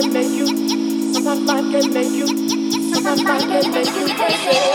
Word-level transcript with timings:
can 0.00 0.12
make 0.12 0.30
you. 0.30 0.46
Sometimes 1.12 1.70
can 1.72 1.92
make 1.92 2.10
you. 2.10 2.26
Sometimes 2.94 3.44
can 3.44 3.72
make 3.72 3.86
you 3.86 4.14
crazy. 4.14 4.70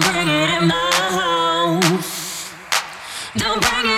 Don't 0.00 0.12
bring 0.12 0.28
it 0.28 0.50
in 0.50 0.68
my 0.68 0.90
house. 1.10 2.54
Don't 3.34 3.60
bring 3.60 3.86
it. 3.86 3.97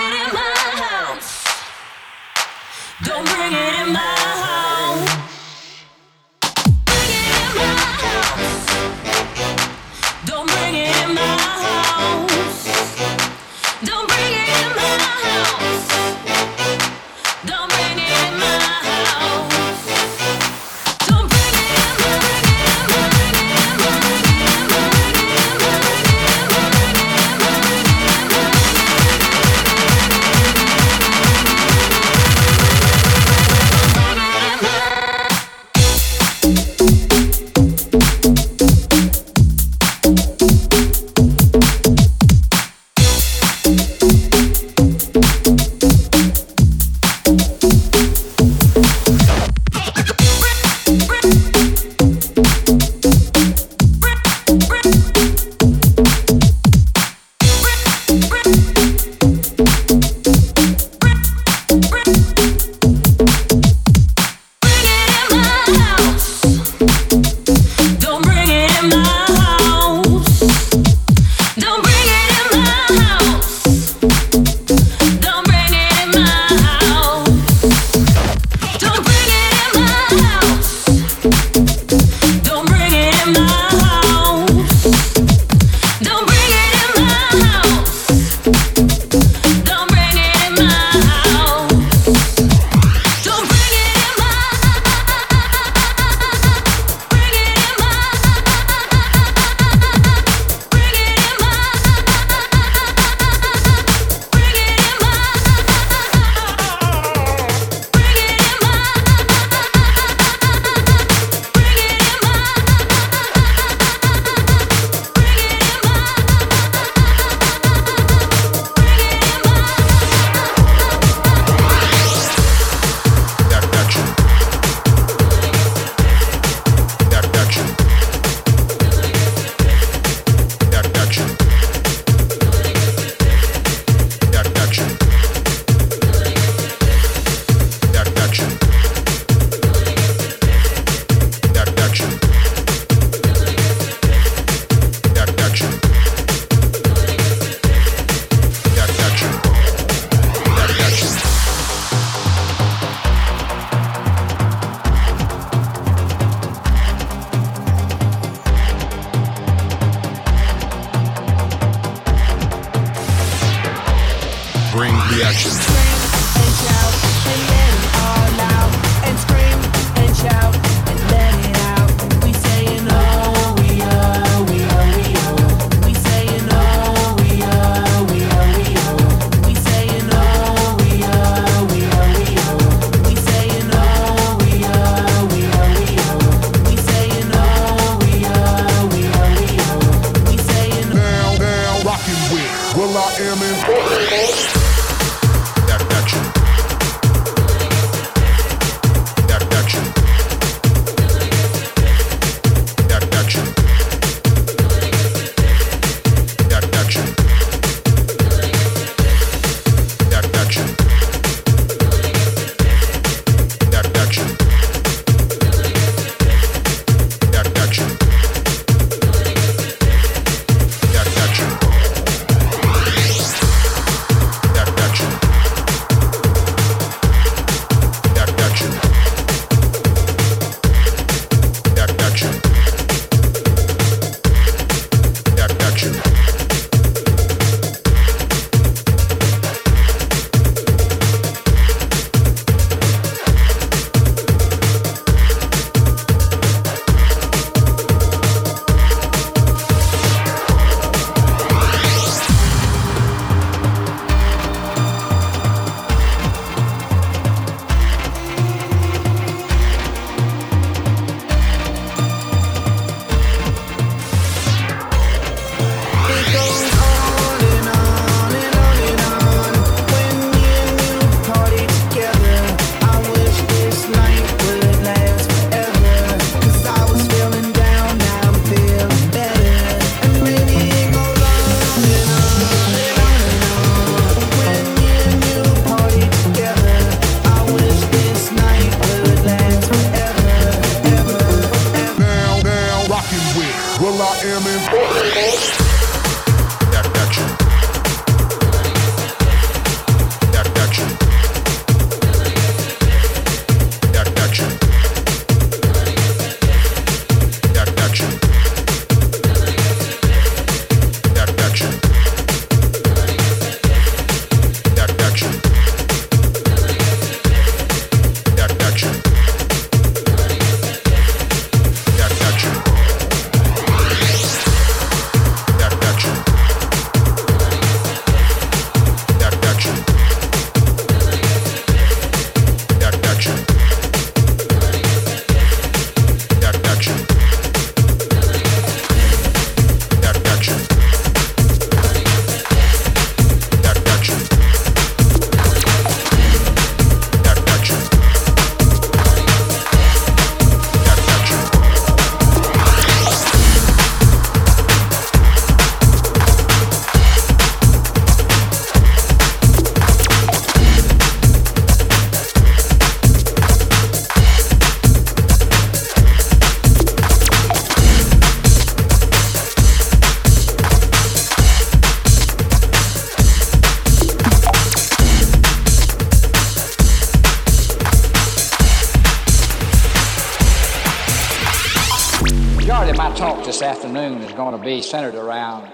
be 384.71 384.81
centered 384.81 385.15
around 385.15 385.67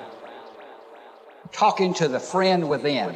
talking 1.51 1.93
to 1.93 2.07
the 2.07 2.19
friend 2.19 2.67
within. 2.67 3.13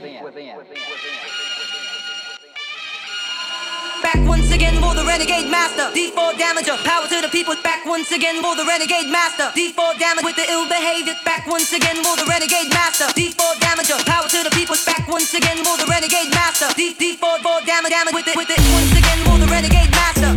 Back 4.06 4.22
once 4.30 4.52
again 4.54 4.78
for 4.78 4.94
the 4.94 5.02
renegade 5.02 5.50
master, 5.50 5.90
D4 5.98 6.38
damager, 6.38 6.78
power 6.86 7.08
to 7.10 7.22
the 7.26 7.30
people. 7.34 7.56
Back 7.64 7.84
once 7.88 8.12
again 8.12 8.44
for 8.44 8.56
the 8.56 8.64
renegade 8.64 9.10
master, 9.10 9.50
D4 9.58 9.98
damage 9.98 10.24
with 10.24 10.36
the 10.36 10.46
ill 10.54 10.70
behavior. 10.70 11.16
Back 11.26 11.48
once 11.48 11.74
again 11.74 11.98
for 12.06 12.16
the 12.16 12.30
renegade 12.30 12.70
master, 12.70 13.06
D4 13.18 13.58
damager, 13.66 13.98
power 14.06 14.30
to 14.30 14.44
the 14.44 14.54
people. 14.54 14.76
Back 14.86 15.08
once 15.08 15.34
again 15.34 15.66
for 15.66 15.78
the 15.82 15.88
renegade 15.90 16.30
master, 16.30 16.70
D4 16.78 17.66
damage 17.66 18.14
with 18.14 18.28
it 18.28 18.38
with 18.38 18.52
it. 18.54 18.62
Once 18.78 18.94
again 18.94 19.20
for 19.26 19.38
the 19.42 19.50
renegade 19.50 19.90
master. 19.90 20.31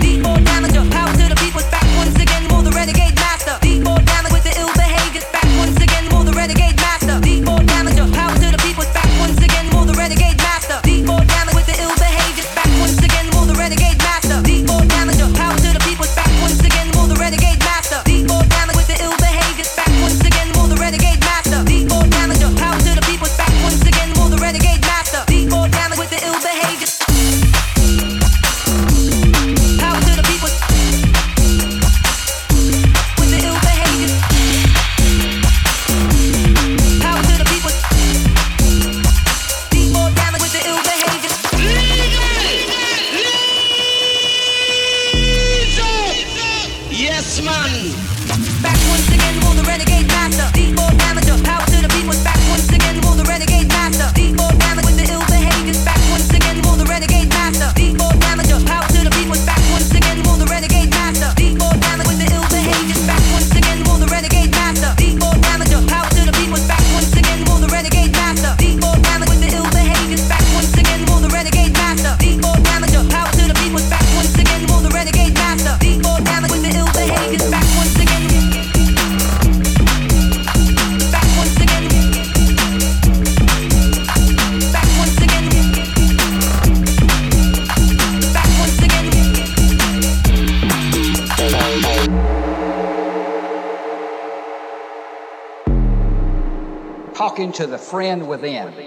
friend 97.95 98.26
within. 98.26 98.84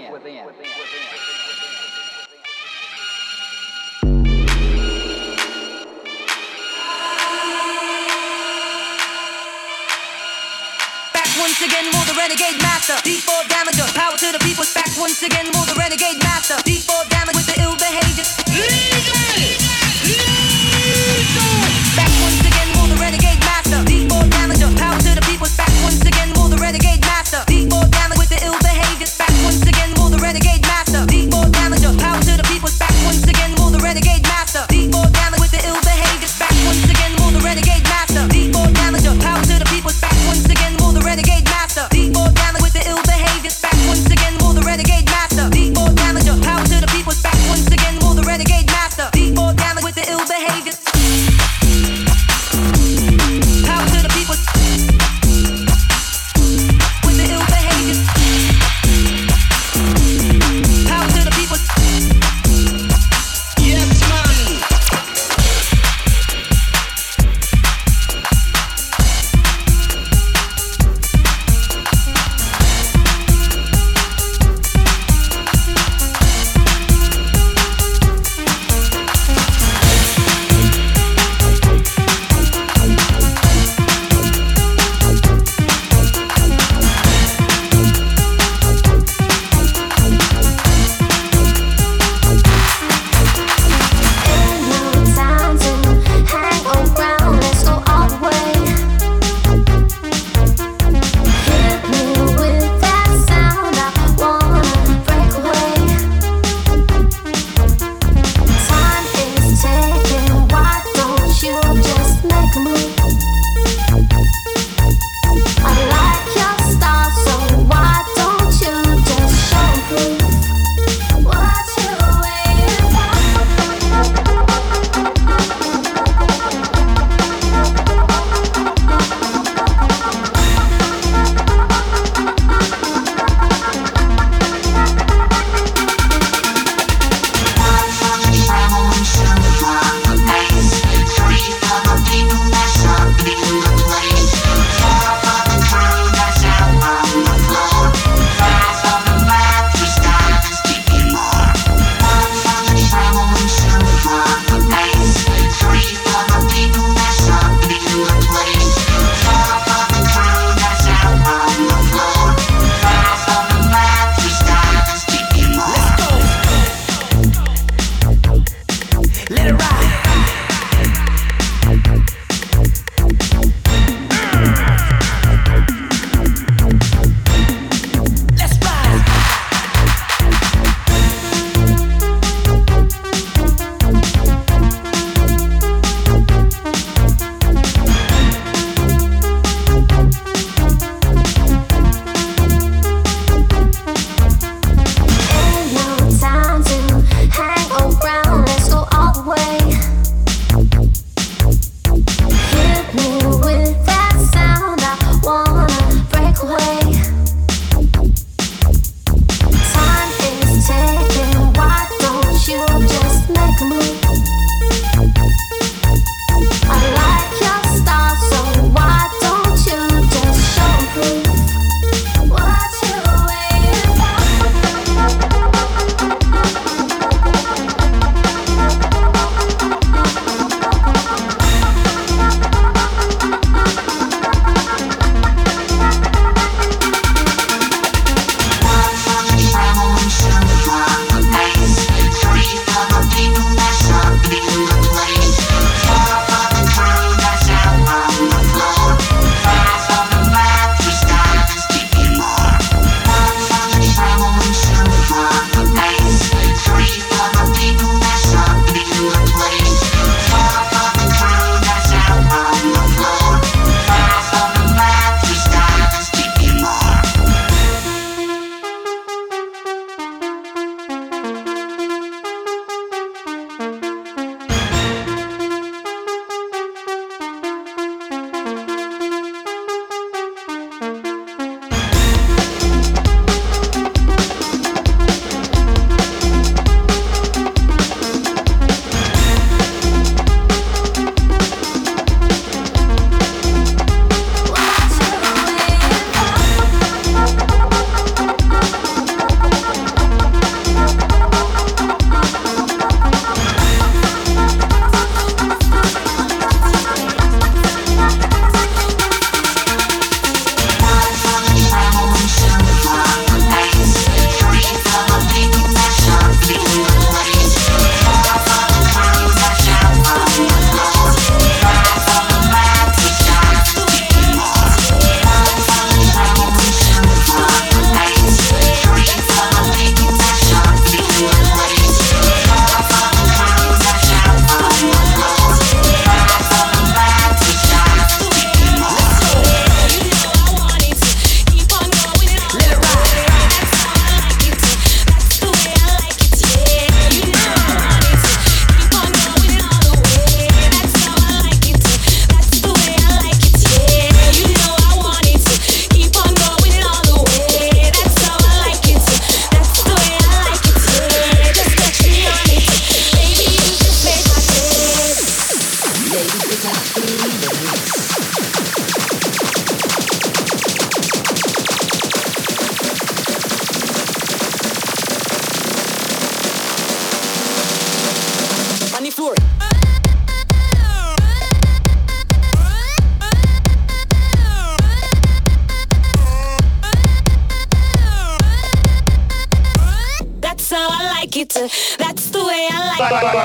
Way 393.22 393.34
I 393.34 393.44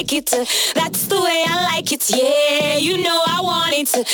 like 0.00 0.12
it. 0.12 0.26
like. 0.30 0.44
That's 0.74 1.06
the 1.06 1.20
way 1.20 1.44
I 1.46 1.62
like 1.72 1.92
it. 1.92 2.10
Yeah, 2.10 2.76
you 2.76 3.02
know 3.02 3.22
I 3.26 3.40
want 3.42 3.74
it 3.74 3.86
to 3.88 4.04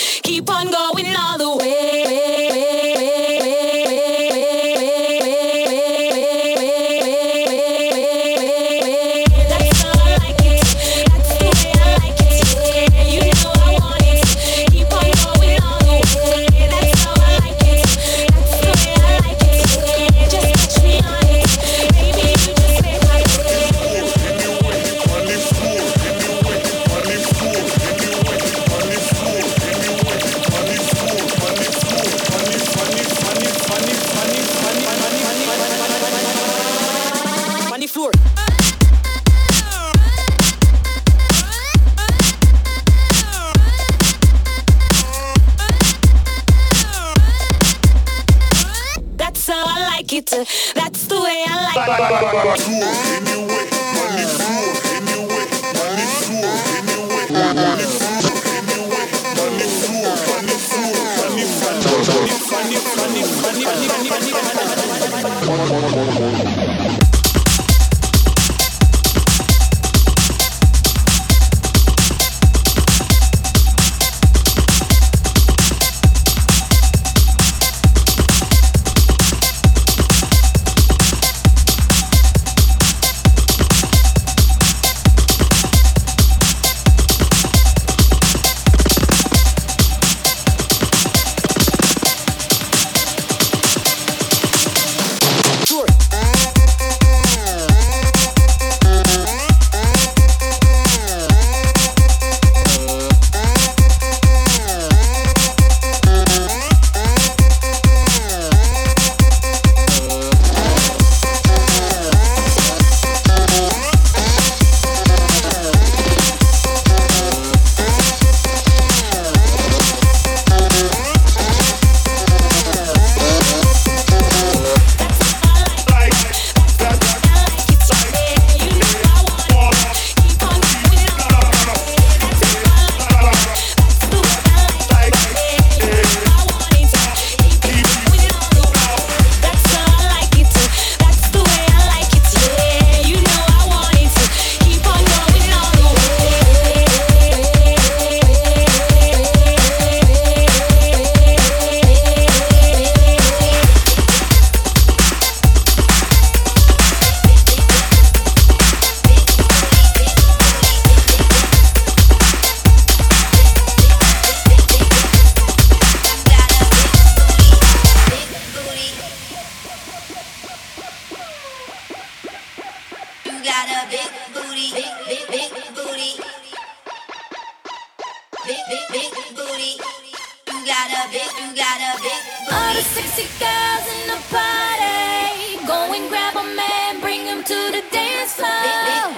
All 182.53 182.75
the 182.75 182.83
sexy 182.83 183.27
girls 183.43 183.87
in 183.95 184.03
the 184.13 184.21
party. 184.31 185.67
Go 185.67 185.79
and 185.95 186.09
grab 186.09 186.37
a 186.37 186.45
man, 186.55 187.01
bring 187.01 187.23
him 187.27 187.43
to 187.43 187.59
the 187.75 187.83
dance 187.91 188.35
floor. 188.35 188.49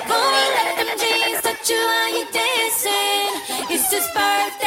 Go 0.08 0.18
and 0.18 0.50
let 0.58 0.76
them 0.78 0.90
jeans 0.98 1.42
touch 1.42 1.68
you 1.70 1.76
while 1.76 2.10
you're 2.16 2.32
dancing. 2.32 3.30
It's 3.70 3.90
just 3.90 4.12
perfect. 4.14 4.57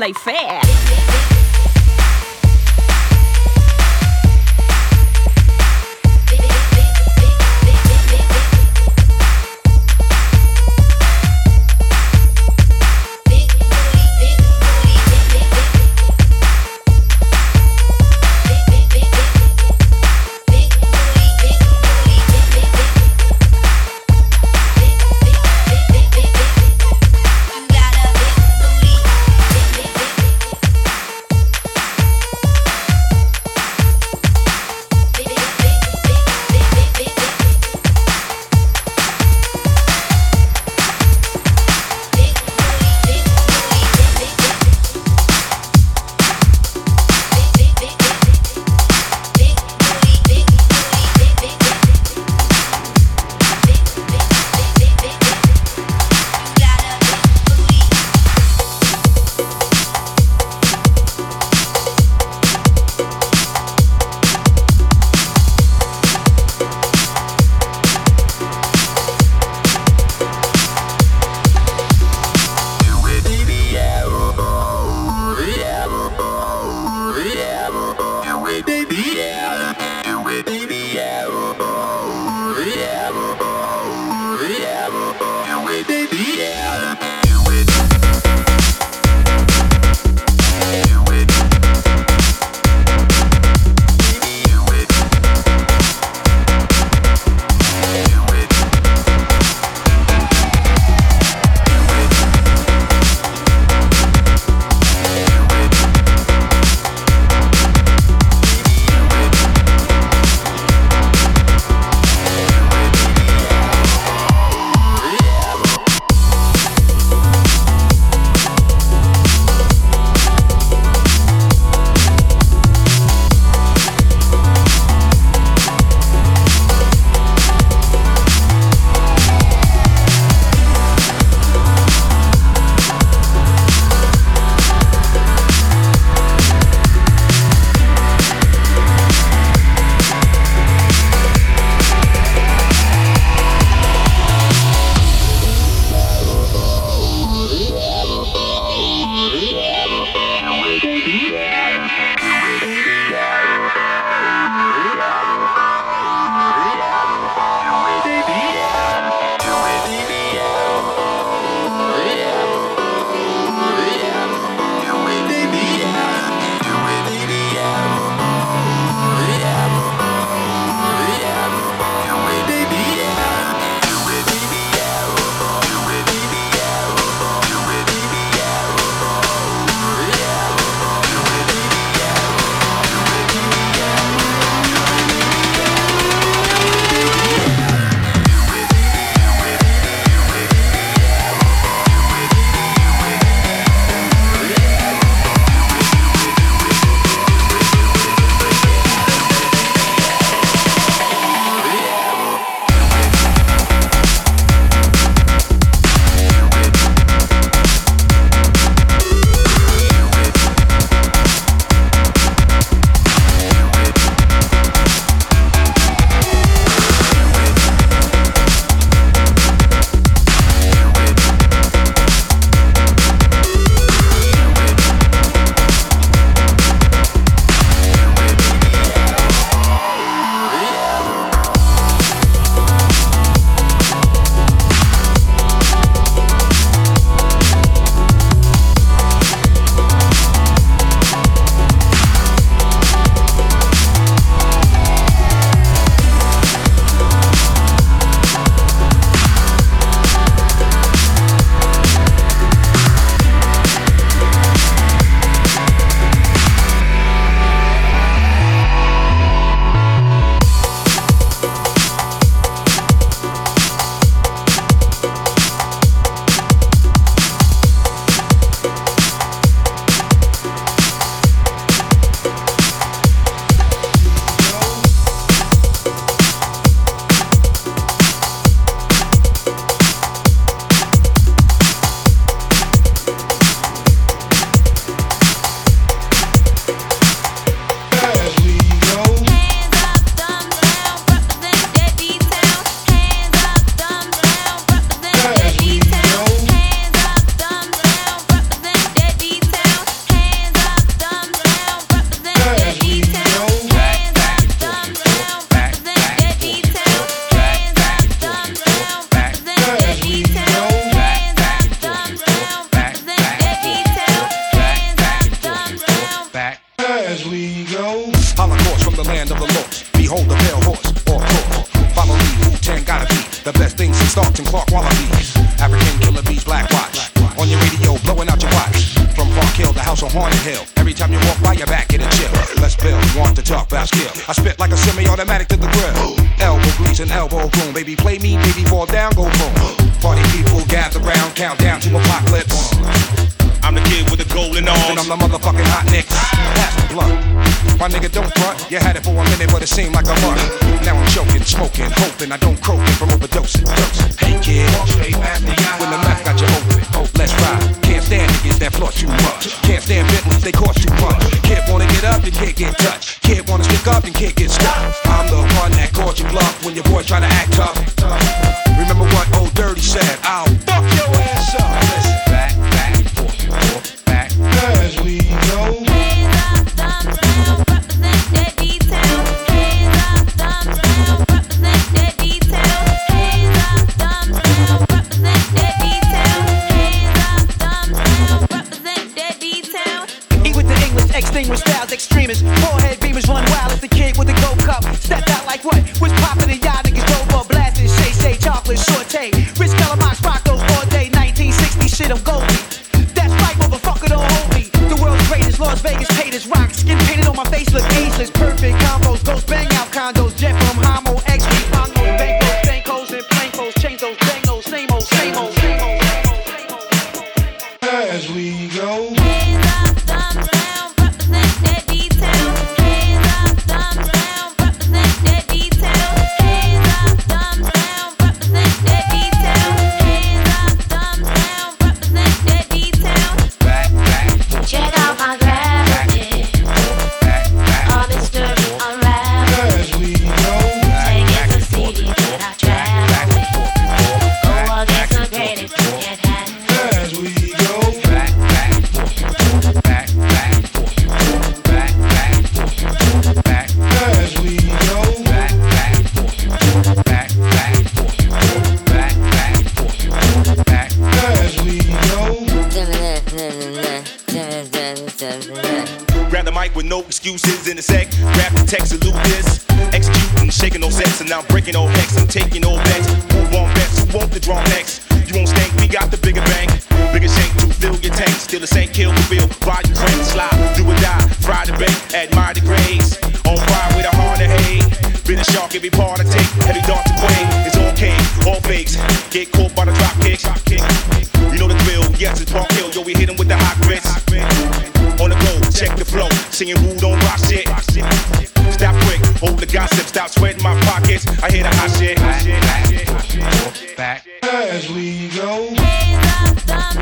Fancy 0.00 0.16
to 0.16 0.39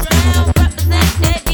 around 0.07 0.53
representing. 0.57 1.48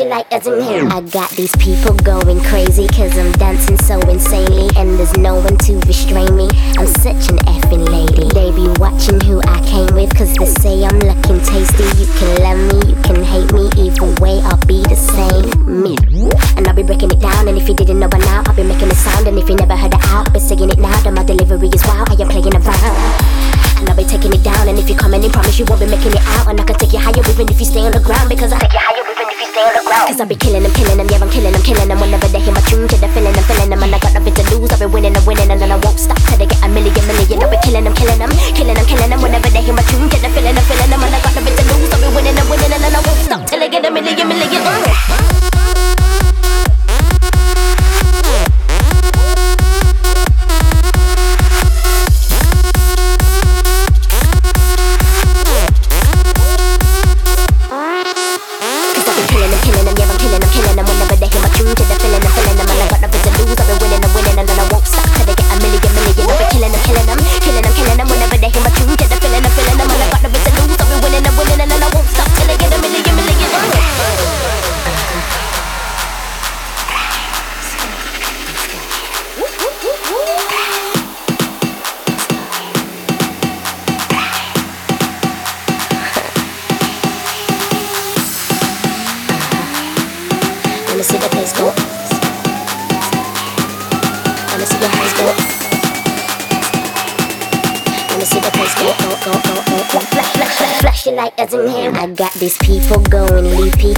Light. 0.00 0.26
I 0.32 1.00
got 1.12 1.30
these 1.30 1.54
people 1.56 1.94
going 1.94 2.40
crazy 2.42 2.86
cause 2.88 3.16
I'm 3.16 3.32
dancing 3.32 3.78
so 3.78 3.98
insanely 4.08 4.68
and 4.76 4.98
there's 4.98 5.16
no 5.16 5.36
one 5.36 5.56
to 5.58 5.78
restrain 5.86 6.36
me. 6.36 6.48
I'm 6.76 6.86
such 6.86 7.30
an 7.30 7.38
effing 7.46 7.88
lady. 7.88 8.28
They 8.34 8.50
be 8.50 8.68
watching 8.78 9.20
who 9.20 9.40
I 9.42 9.60
came 9.64 9.94
with 9.94 10.14
cause 10.16 10.34
they 10.34 10.46
say 10.46 10.84
I'm 10.84 10.98
looking 10.98 11.40
tasty. 11.40 11.84
You 11.98 12.06
can 12.18 12.42
love 12.42 12.58
me, 12.58 12.90
you 12.90 13.02
can 13.02 13.22
hate 13.22 13.52
me, 13.52 13.70
either 13.78 14.20
way 14.20 14.40
I'll 14.42 14.58
be 14.66 14.82
the 14.82 14.96
same 14.96 15.82
me. 15.82 15.96
And 16.56 16.68
I'll 16.68 16.74
be 16.74 16.82
breaking 16.82 17.12
it 17.12 17.20
down 17.20 17.48
and 17.48 17.56
if 17.56 17.68
you 17.68 17.74
didn't 17.74 17.98
know 17.98 18.08
by 18.08 18.18
now, 18.18 18.42
I'll 18.46 18.56
be 18.56 18.64
making 18.64 18.90
a 18.90 18.94
sound 18.94 19.26
and 19.26 19.38
if 19.38 19.48
you 19.48 19.54
never 19.56 19.76
heard 19.76 19.94
it 19.94 20.04
out, 20.08 20.32
Be 20.32 20.40
singing 20.40 20.70
it 20.70 20.78
now, 20.78 21.00
then 21.02 21.14
my 21.14 21.24
delivery 21.24 21.68
is 21.68 21.84
wild. 21.86 22.10
I 22.10 22.20
am 22.20 22.28
playing 22.28 22.54
around. 22.54 23.53
And 23.76 23.88
I'll 23.88 23.96
be 23.96 24.04
taking 24.04 24.32
it 24.32 24.42
down. 24.42 24.68
And 24.68 24.78
if 24.78 24.88
you 24.88 24.96
come 24.96 25.14
in, 25.14 25.22
promise 25.30 25.58
you 25.58 25.64
won't 25.66 25.80
be 25.80 25.86
making 25.86 26.12
it 26.12 26.24
out. 26.38 26.48
And 26.48 26.60
I 26.60 26.64
can 26.64 26.76
take 26.76 26.92
you 26.92 27.00
higher 27.00 27.20
even 27.20 27.48
if 27.48 27.58
you 27.58 27.66
stay 27.66 27.82
on 27.84 27.92
the 27.92 28.00
ground. 28.00 28.28
Because 28.28 28.52
I 28.52 28.58
take 28.58 28.72
you 28.72 28.82
higher 28.82 29.04
even 29.04 29.26
if 29.28 29.38
you 29.40 29.48
stay 29.50 29.64
on 29.64 29.74
the 29.74 29.84
ground. 29.84 30.06
Cause 30.08 30.20
I 30.20 30.24
be 30.24 30.36
killing 30.36 30.62
them, 30.62 30.72
killing 30.72 30.98
them, 30.98 31.08
yeah, 31.10 31.22
I'm 31.22 31.30
killing 31.30 31.52
them, 31.52 31.62
killing 31.62 31.88
them. 31.88 31.98
Whenever 32.00 32.28
they 32.28 32.40
hear 32.40 32.54
my 32.54 32.62
tune, 32.70 32.86
get 32.86 33.00
the 33.00 33.08
feeling, 33.10 33.34
I'm 33.34 33.44
feeling 33.44 33.70
them. 33.70 33.82
And 33.82 33.94
I 33.94 33.98
got 33.98 34.12
nothing 34.14 34.34
to 34.34 34.44
lose. 34.54 34.70
I'll 34.70 34.78
be 34.78 34.86
winning 34.86 35.16
I'm 35.16 35.24
winning, 35.26 35.50
and 35.50 35.60
then 35.60 35.70
I 35.70 35.78
won't 35.78 35.98
stop 35.98 36.18
till 36.28 36.38
they 36.38 36.46
get 36.46 36.62
a 36.62 36.68
million, 36.68 36.94
million. 37.06 37.38
I'll 37.42 37.50
be 37.50 37.58
killing 37.64 37.84
them, 37.84 37.94
killing 37.94 38.18
them, 38.18 38.32
killing 38.54 38.74
them, 38.74 38.86
killing 38.86 39.10
them. 39.10 39.20
Whenever 39.20 39.50
they 39.50 39.62
hear 39.62 39.74
my 39.74 39.84
tune, 39.90 40.08
get 40.08 40.20
the 40.22 40.30
feeling, 40.30 40.54
I'm 40.54 40.64
feeling 40.64 40.90
them. 40.90 41.02
And 41.02 41.14
I 41.14 41.18
got 41.22 41.32
nothing 41.34 41.54
to 41.54 41.64
lose. 41.74 41.90
I'll 41.90 42.02
be 42.02 42.08
winning 42.14 42.36
I'm 42.38 42.48
winning, 42.50 42.72
and 42.72 42.82
then 42.82 42.94
I 42.94 43.00
won't 43.02 43.20
stop 43.22 43.42
till 43.46 43.62
I 43.62 43.68
get 43.68 43.84
a 43.84 43.90
million, 43.90 44.28
million. 44.28 44.62
Mm. 44.62 45.93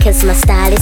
Cause 0.07 0.23
my 0.23 0.35
style. 0.35 0.76